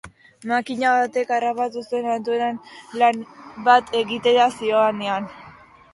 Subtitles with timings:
[0.51, 2.59] Makina batek harrapatu zuen, altueran
[3.03, 3.23] lan
[3.69, 5.33] bat egitera zihoanean.